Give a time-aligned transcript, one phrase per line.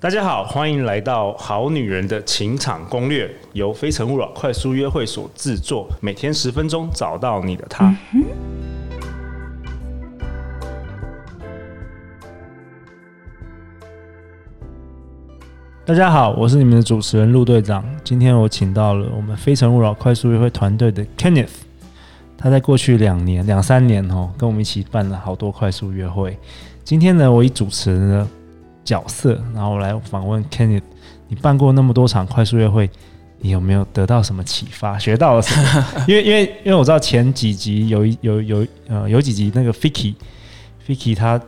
[0.00, 7.92] 大家好，欢迎来到《好女人的情场攻略》，由非诚勿扰快速约会所制作，每天十分钟，找到你的他。
[15.84, 17.84] 大家好，我是你们的主持人陆队长。
[18.04, 21.48] 今天我请到了我们非诚勿扰快速约会团队的 Kenneth，
[22.36, 26.38] 他在过去两年、两三年哦，跟我们一起办了好多快速约会。
[26.84, 28.28] 今天呢，我以主持人呢。
[28.88, 30.80] 角色，然后我来访问 Kenneth，
[31.28, 32.88] 你办过那么多场快速约会，
[33.40, 34.98] 你有没有得到什么启发？
[34.98, 35.86] 学到了什么？
[36.08, 40.14] 因为因为因为我知道前几集有一有有呃有几集那个 Vicky
[40.86, 41.38] Vicky 他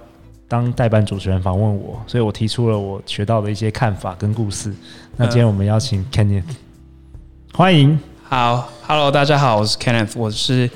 [0.46, 4.74] 当代班主持人访问我，所以我提出了我学到的一些看法跟故事。
[5.16, 6.42] 那今天我们邀请 Kenneth，
[7.54, 7.98] 欢迎。
[8.22, 10.68] 好，Hello，大家好，我是 Kenneth，我是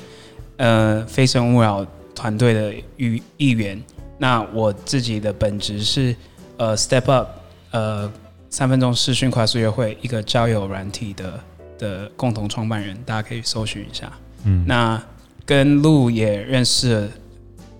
[0.57, 3.79] 呃非诚勿扰团队的一一员。
[4.17, 6.15] 那我自己的本职是。
[6.57, 7.27] 呃、uh，Step Up，
[7.71, 8.11] 呃，
[8.49, 11.39] 三分钟视讯快速约会，一个交友软体的
[11.77, 14.11] 的共同创办人，大家可以搜寻一下。
[14.45, 15.01] 嗯，那
[15.45, 17.07] 跟陆也认识了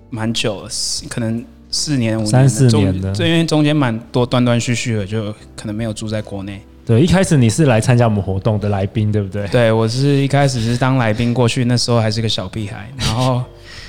[0.09, 0.69] 蛮久了，
[1.09, 6.61] 可能四年五年三四年的，因为中间蛮多断断续续的，就可能没有住在国内。
[6.85, 9.47] 对，一开始你是来参加我们活动的来宾，对不对？
[9.47, 13.41] 对，我是一开始是当来宾过去，那时候还是个小屁孩，然后。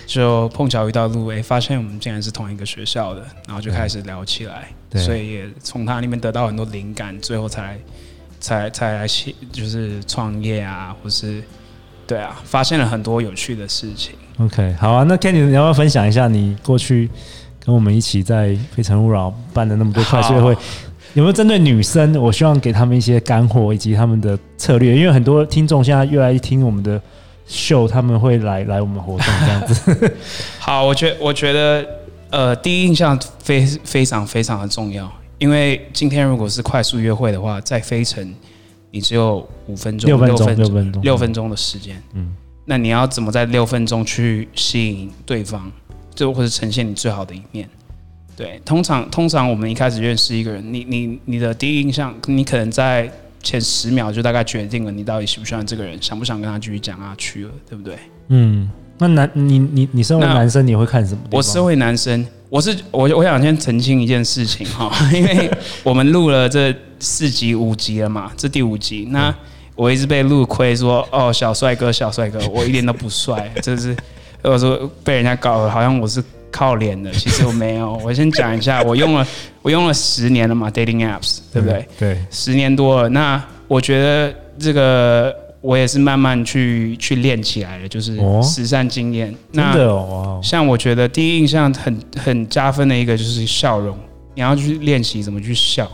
[0.07, 7.77] 就碰巧遇到路威，发现我们竟然是同一个学校的，然后就开始聊起来，对所以也从他那边得到很多灵感，最后才
[8.39, 11.43] 才才来写就是创业啊，或是
[12.07, 14.15] 对啊，发现了很多有趣的事情。
[14.39, 17.11] OK，好啊，那 Kenny 你要不要分享一下你过去
[17.59, 20.57] 跟我们一起在非诚勿扰办的那么多快速约会，
[21.15, 22.15] 有没有针对女生？
[22.23, 27.03] 我希望给他们一些干货以及他们的策略，因为很多听众现在越来越听我们的。
[27.47, 30.17] 秀他们会来来我们活动这样子。
[30.59, 31.87] 好，我觉我觉得
[32.31, 38.35] 呃，第一印象非非常非常的重要，因为今天如果是快速约会的话，在飞城
[38.91, 45.71] 你只有五分钟、六分钟、六分钟、六分钟的时间，嗯，那你要怎么在六分钟去吸引对方，
[46.15, 47.69] 就或者呈现你最好的一面？
[48.37, 53.11] 对，通常通常我们一开始认识一个人，你你你的第一印象，你可能在。
[53.47, 57.97] 前十秒就大概决定了你到底喜不喜欢这个人，想不想跟他继续讲下去了，对不对？
[58.29, 58.69] 嗯，
[58.99, 61.21] 那男你你你身为男生你会看什么？
[61.31, 65.49] 我身为男生，我是我我想先澄清一件事情哈， 因为
[65.85, 69.33] 我们录了这四集五集了嘛，这第五集，那
[69.77, 73.97] 我一直被陆亏说哦小帅哥小帅哥，我一点都不帅， 就是
[74.43, 76.21] 我说被人家搞得好像我是。
[76.51, 77.95] 靠脸的，其实我没有。
[78.05, 79.27] 我先讲一下， 我用了
[79.63, 81.87] 我用了十年了嘛，dating apps，对不对？
[81.99, 83.09] 对，十年多了。
[83.09, 89.35] 那我觉得这个我也是慢慢去去练起来的，就是实战经验。
[89.53, 93.97] 真的哦，像我觉得第一印象很很加分的一个就是笑容，
[94.35, 95.91] 你要去练习怎么去笑。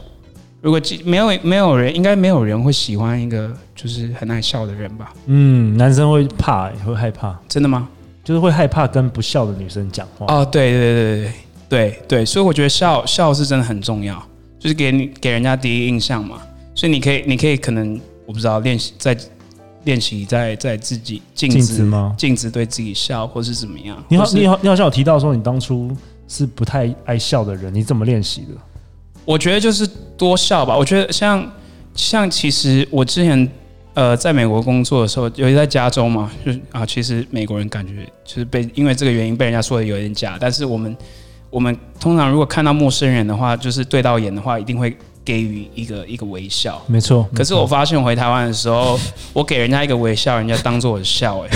[0.60, 5.12] 如果没有没有人，应该没有人会喜欢一个就是很爱笑的人吧？
[5.26, 7.36] 嗯，男生会怕，会害怕。
[7.48, 7.88] 真的吗？
[8.24, 11.32] 就是会害怕跟不笑的女生讲话哦，对对对对
[11.68, 14.22] 对对，所以我觉得笑笑是真的很重要，
[14.58, 16.40] 就是给你给人家第一印象嘛。
[16.74, 19.16] 所以你可以你可以可能我不知道练习在
[19.84, 22.14] 练习在在自己镜子，镜子吗？
[22.16, 24.02] 镜子对自己笑，或是怎么样？
[24.08, 25.90] 你好你好你好像有提到说你当初
[26.28, 28.54] 是不太爱笑的人，你怎么练习的？
[29.24, 30.76] 我觉得就是多笑吧。
[30.76, 31.50] 我觉得像
[31.94, 33.50] 像其实我之前。
[33.94, 37.92] 呃，在美国工作的时候，尤其在加州嘛，就是啊，其实美国人感觉
[38.24, 40.38] 就是被因为这个原因被人家说的有点假。
[40.40, 40.96] 但是我们
[41.50, 46.80] 我们通常如果看到陌生人的话，就是对到眼的话，一定会给予一个一个微笑。
[46.86, 47.28] 没错。
[47.34, 48.98] 可是我发现我回台湾的时候，
[49.34, 51.50] 我给人家一个微笑，人家当做我的笑哎。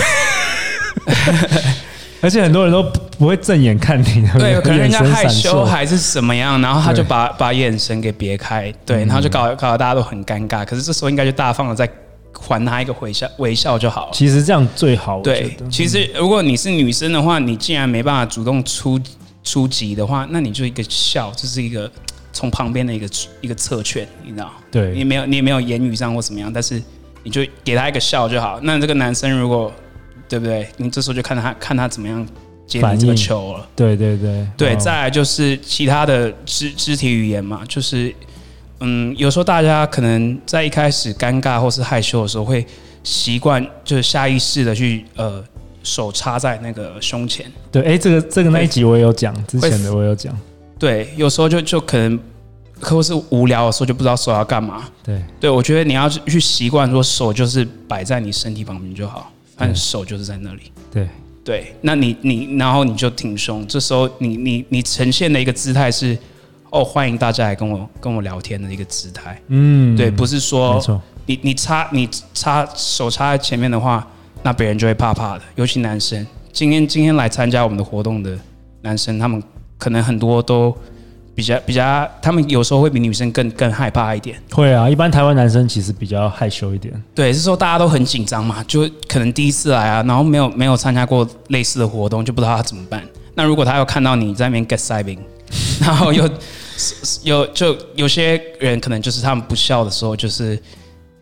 [2.21, 2.83] 而且很多人都
[3.17, 10.63] 不会正眼看你， 对，可能人家害羞还是什么样，然后他就把把眼神给别开，对，然后就搞搞得大家都很尴尬。
[10.63, 11.89] 可是这时候应该就大方的在。
[12.33, 14.11] 还他一个微笑，微笑就好了。
[14.13, 15.21] 其实这样最好。
[15.21, 18.99] 对，其实如果你是女生的话，你既然没办法主动出
[19.43, 21.91] 出击的话，那你就一个笑，这是一个
[22.31, 23.09] 从旁边的一个
[23.41, 24.51] 一个侧劝，你知道？
[24.71, 26.81] 对，你没有，你也没有言语上或怎么样，但是
[27.23, 28.59] 你就给他一个笑就好。
[28.61, 29.73] 那这个男生如果
[30.29, 30.67] 对不对？
[30.77, 32.25] 你这时候就看他看他怎么样
[32.67, 33.67] 接你这个球了。
[33.75, 38.13] 对对对对，再来就是其他的肢肢体语言嘛，就是。
[38.79, 42.65] 嗯，有时候大家可能在一开始尴尬或是害羞的时候，会
[43.03, 45.43] 习惯就是下意识的去呃
[45.81, 47.51] 手插在那个胸前。
[47.71, 50.37] 对，哎、欸，这个这个那一集我也有讲，之前的我也有讲。
[50.77, 52.19] 对，有时候就就可能，
[52.79, 54.83] 或是无聊的时候就不知道手要干嘛。
[55.03, 60.71] 对，对我觉得你要去习惯说手就是摆在你身体旁边就好，反正手就是在那里。
[60.91, 61.09] 对
[61.43, 66.15] 对，那你你然后你就挺胸，这时候你你你呈现的一个姿态是。
[66.69, 69.41] 哦，欢迎大家来跟我跟我聊天的一个姿态。
[69.47, 70.81] 嗯，对，不是说
[71.25, 74.05] 你你插你插手插在前面的话，
[74.43, 76.25] 那别人就会怕怕的，尤其男生。
[76.51, 78.37] 今天今天来参加我们的活动的
[78.81, 79.41] 男生，他们
[79.77, 80.75] 可能很多都。
[81.37, 84.41] 比较比较，他们有时候会比女生更更害怕一点。
[84.51, 86.91] 会啊，一般台湾男生其实比较害羞一点。
[87.13, 93.03] 对，是说大家都很紧张嘛，就可能第一次来啊，然后没有没有参加过类似的活动，就不知道他怎么办。
[93.35, 95.19] 那如果他要看到你在那边 get sibing，
[95.81, 96.29] 然后又
[97.23, 100.61] 有就有些人可能就是他们不笑的时候，就是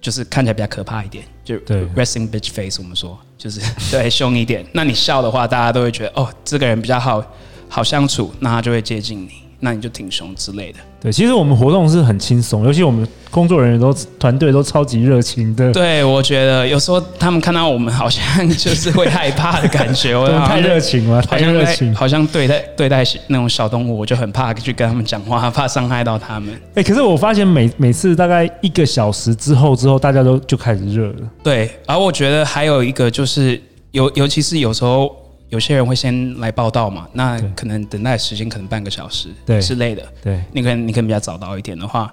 [0.01, 4.65] 就是看起来比较可怕一点，就对 resting bitch face，我们说就是 对凶一点。
[4.73, 7.23] 那你笑的话，大家都会觉得哦，这个人比较好
[7.69, 9.44] 好相处，那他就会接近你。
[9.59, 10.79] 那你就挺凶之类的。
[11.01, 15.71] 对，其实我们活动是很轻松，尤其我们工作人员都团队都超级热情的。
[15.71, 26.49] 对，我觉得有时候他们看到我们好像就是会害怕的感觉， 我太热情了，太热情，好像对待对待那种小动物，我就很怕去跟他们讲话，怕伤害到他们。
[26.73, 31.15] 哎，可是我发现每每次大概一个小时之后之后，大家都就开始热了。
[31.43, 33.61] 对，而我觉得还有一个就是，
[33.91, 35.24] 尤尤其是有时候。
[35.49, 39.29] 有些人会先来报到嘛，那可能等待时间可能半个小时
[39.61, 40.03] 之类的。
[40.23, 42.11] 对，你可能你可能比较早到一点的话，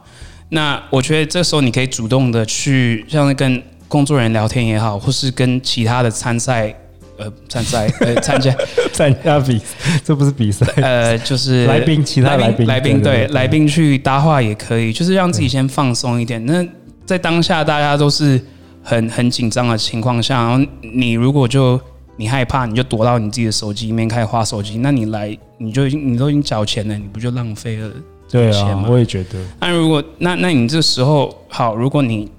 [0.51, 6.75] 那我觉得这时候你可以主动的去，像跟工作人员聊天也好，或是跟其他的参赛
[7.17, 8.55] 呃参赛 呃参加
[8.93, 9.61] 参加比，
[10.05, 16.45] 这不是比赛，呃就是 来宾，其他来宾来宾对来宾去搭话也可以，就是让自己先放松一点。
[16.45, 16.65] 那
[17.07, 18.41] 在当下大家都是
[18.83, 21.81] 很很紧张的情况下，然后你如果就。
[22.17, 24.79] 你害怕，你就躲到你自己的手机里面开始花手机。
[24.79, 27.99] 那你来，你就已经你都已经缴钱了，你不就浪费了钱吗？
[28.29, 29.39] 对啊，我也觉得。
[29.61, 32.31] 那如果那那你这时候好，如果你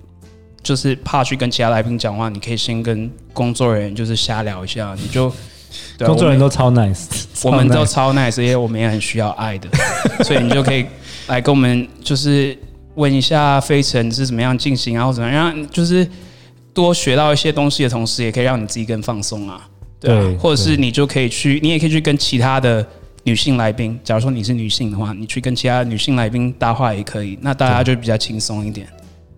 [0.61, 5.29] 就是怕去跟其他来宾讲话，你可以先跟工作人员就是瞎聊一下，你就
[6.05, 7.05] 工作人员都超 nice，
[7.43, 9.67] 我们都超 nice，因为我们也很需要爱的，
[10.23, 10.85] 所以你就可以
[11.27, 12.55] 来跟我们就是
[12.95, 16.07] 问一下飞程是怎么样进行，啊，或怎么样就是。
[16.73, 19.61] 多学到一些东西的同时，也可以让你自己更放松啊，
[19.99, 22.85] 对啊，对，或者是你就可以去，你也可以去跟其他的
[23.23, 28.87] 女性来宾，假如说你是女性的话，你去跟其他女性来宾搭话也可以，那大家就比较轻松一点，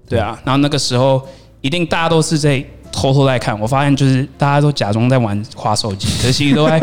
[0.07, 0.39] 对啊。
[0.45, 1.21] 然后那个时候
[1.59, 6.79] 一定大家都是在偷偷在看，我发现就是大家都假装在玩滑手机，可是其实都在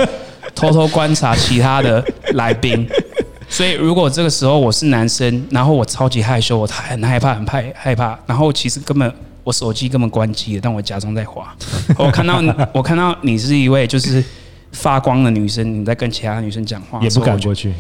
[0.54, 2.04] 偷偷观察其他的
[2.34, 2.86] 来宾。
[3.48, 9.10] 所以如果这个时候我是男生，然后我超级害羞，我很害怕，很怕害怕，然后其实根本。
[9.44, 11.54] 我手机根本关机了，但我假装在滑。
[11.98, 12.42] 我看到
[12.72, 14.22] 我看到你是一位就是
[14.72, 17.72] 发光的女生，你在跟其他女生讲话，也不敢过去。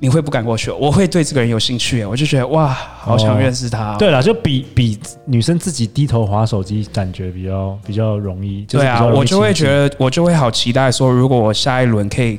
[0.00, 0.70] 你会不敢过去？
[0.72, 3.96] 我会对这个人有兴趣，我就觉得哇，好想认识他。
[3.96, 8.66] 对了，就比比女生自己低头划手机，感觉比较比较容易。
[8.66, 12.38] 对啊，我就会觉得我就会好期待说，如果我下一轮可以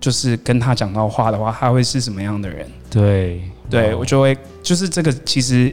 [0.00, 2.66] 就是跟他讲到话的话，他会是什么样的人？
[2.90, 3.40] 对，
[3.70, 5.72] 对我就会就是这个其实。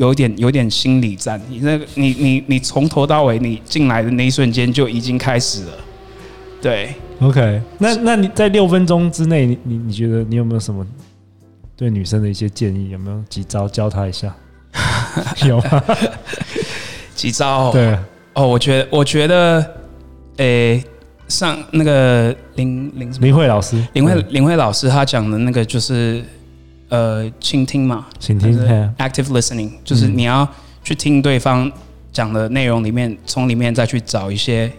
[0.00, 5.72] 有点有点心理战，你那个你你你从头到尾，你进来的那一瞬间就已经开始了。
[6.62, 10.86] 对，OK，那那你在六分钟之内，你你你觉得你有没有什么
[11.76, 12.88] 对女生的一些建议？
[12.88, 14.34] 有没有几招教她一下？
[15.46, 15.84] 有吗？
[17.14, 17.70] 几招？
[17.70, 17.94] 对
[18.32, 19.58] 哦，我觉得我觉得，
[20.38, 20.84] 诶、欸，
[21.28, 26.24] 上那个林林林慧老师，林慧林慧老师他讲的那个就是。
[26.90, 28.52] 呃，倾听嘛，倾听
[28.98, 30.46] ，active listening，就是你要
[30.84, 31.70] 去听对方
[32.12, 34.70] 讲的内容里面，从里面再去找一些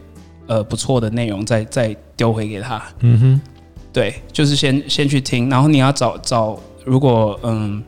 [0.46, 2.84] 呃不错的内容，再再丢回给他。
[3.00, 3.42] 嗯哼，
[3.94, 7.82] 对，就是先先去听，然后你要找找，如果嗯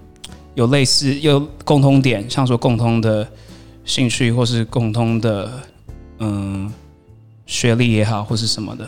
[0.56, 3.28] 有类似有共通点，像说共通的
[3.84, 5.52] 兴趣或是共通的
[6.20, 6.72] 嗯
[7.46, 8.88] 学历也好，或是什么的。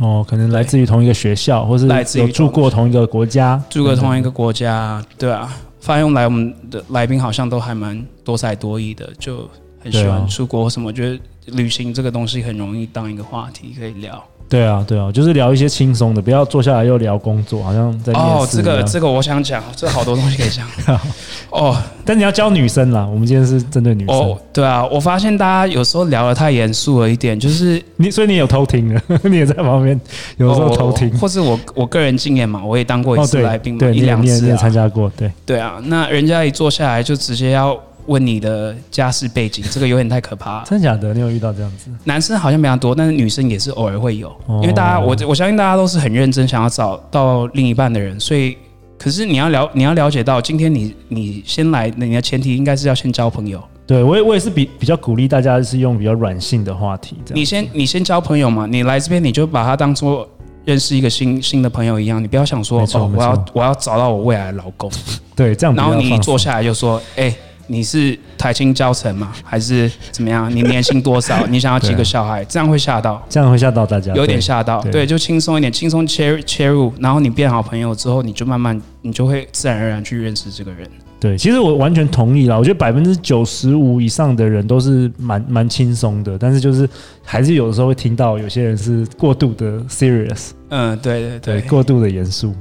[0.00, 5.54] 哦，可能来自于同一个学校，或是来自于住过同一个国家，住过同一个国家，对啊。
[5.80, 9.46] 发现来我们的来宾好像都还蛮多才多艺的，就
[9.78, 10.88] 很喜欢出国什么。
[10.88, 14.24] 我觉得旅行这个东西很容易当一个话题可以聊。
[14.48, 20.66] 对啊，对啊，就是聊一些轻松的，不要坐下来又聊工作，好像在哦，这个这个我想讲，这好多东西可以讲。
[21.50, 24.14] 哦，但你要教女生啦，我们今天是针对女生。
[24.14, 29.98] 哦，对啊，我发现大家有时候聊得太严肃了一点，就是你，所以你有偷听了， 你也在旁边，
[30.36, 37.76] 有时候偷听，或是我我个人经验嘛，我也当过一次来宾嘛，一两次也参加过，对对啊，那人家一坐下来就直接要。
[38.06, 40.62] 问你的家世背景，这个有点太可怕。
[40.64, 41.14] 真的假的？
[41.14, 41.90] 你有遇到这样子？
[42.04, 44.34] 男生好像比较多，但是女生也是偶尔会有。
[44.62, 48.56] 因为大家，我我相信大家都是很认真想要找到另一半的人，所以，
[48.98, 53.62] 可是你要了，你要了解到，今天你你先来，你的前提应该是要先交朋友。
[53.86, 57.16] 对，我也我也是比比较鼓励大家是用比较软性的话题。
[57.34, 60.26] 你先你先交朋友嘛，你来这边你就把它当做
[60.64, 64.90] 认识一个新新的朋友一样，你不要想说哦，我要我要找到我未来的老公，
[65.36, 65.76] 对，这样。
[65.76, 69.32] 然后你一坐下来就说，哎、欸，你是台清教程吗？
[69.42, 70.54] 还是怎么样？
[70.54, 71.46] 你年薪多少？
[71.46, 72.44] 你想要几个小孩？
[72.44, 74.80] 这样会吓到，这样会吓到大家，有点吓到。
[74.82, 80.88] 对，对就轻松一点，轻松切切入，然后你变好朋友之后，你就慢慢，你就会自然而然去认识这个人。
[81.20, 82.58] 对，其实我完全同意啦。
[82.58, 86.86] 我觉得百分之九十五以上的人都是蛮蛮轻松的，但是就是
[87.22, 90.50] 还是有的时候会听到有些人是过度的 serious。
[90.68, 92.54] 嗯，对对对，对，过度的严肃。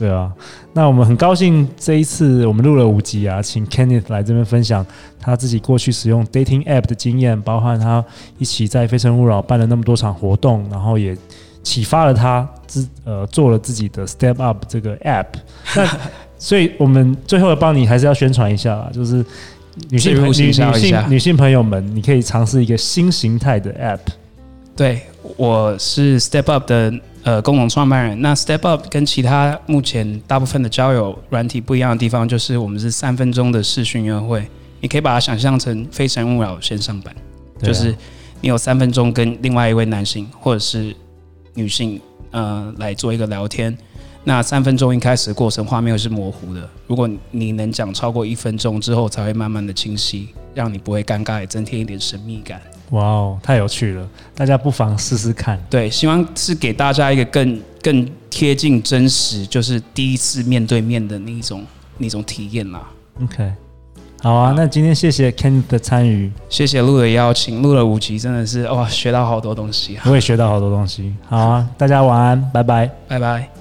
[0.00, 0.32] 对啊，
[0.72, 4.84] 那我们很高兴这一次我们录了五集啊，请 Kenneth 来这边分享
[5.20, 8.02] 他自己过去使用 dating app 的经验，包含他
[8.38, 11.14] 一起在非诚勿扰办了那么多场活动，然后也
[11.62, 15.26] 启发了他自呃做了自己的 Step Up 这个 app。
[15.76, 15.86] 那
[16.38, 19.22] 所以，我们最后的帮你还是要宣传一下啦，就是
[19.90, 24.00] 女性女女性女性朋友们，你可以尝试一个新形态的 App。
[24.74, 25.02] 对，
[25.36, 26.90] 我是 Step Up 的
[27.22, 28.20] 呃共同创办人。
[28.22, 34.46] 那 Step Up 跟其他目前大部分的交友软体不一样的地方，就是我们是三分钟的视讯约会。
[34.80, 37.14] 你可以把它想象成非诚勿扰线上版，
[37.62, 37.94] 就是
[38.40, 40.94] 你有三分钟跟另外一位男性或者是
[41.54, 42.00] 女性
[42.30, 43.76] 呃来做一个聊天。
[44.22, 46.68] 那三分钟一开始的过程，画面会是模糊的。
[46.86, 52.60] 如果你能讲超过一分钟之后，才会慢慢的清晰，让你不会尴尬，也增添一点神秘感。
[52.90, 54.06] 哇哦，太有趣了！
[54.34, 55.58] 大家不妨试试看。
[55.70, 61.64] 对，希望是给大家一个更更贴近真实，就是第一次面对面的那一种
[61.98, 62.82] 那种体验啦。
[63.22, 63.52] OK，
[64.22, 69.96] 好啊，那今天谢谢 Ken 的参与，谢谢路的邀请，录了五集，真的是哇，学到好多东西。
[70.04, 71.14] 我也学到好多东西。
[71.28, 73.59] 好啊，大家晚安，拜拜，拜拜。